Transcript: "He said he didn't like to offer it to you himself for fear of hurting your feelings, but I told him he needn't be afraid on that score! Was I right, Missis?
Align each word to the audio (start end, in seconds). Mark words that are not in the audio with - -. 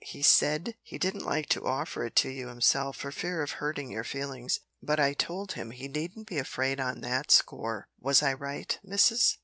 "He 0.03 0.23
said 0.23 0.73
he 0.81 0.97
didn't 0.97 1.25
like 1.25 1.47
to 1.49 1.63
offer 1.67 2.03
it 2.07 2.15
to 2.15 2.29
you 2.29 2.47
himself 2.47 2.97
for 2.97 3.11
fear 3.11 3.43
of 3.43 3.51
hurting 3.51 3.91
your 3.91 4.03
feelings, 4.03 4.59
but 4.81 4.99
I 4.99 5.13
told 5.13 5.51
him 5.51 5.69
he 5.69 5.87
needn't 5.87 6.25
be 6.25 6.39
afraid 6.39 6.79
on 6.79 7.01
that 7.01 7.29
score! 7.29 7.87
Was 7.99 8.23
I 8.23 8.33
right, 8.33 8.79
Missis? 8.83 9.37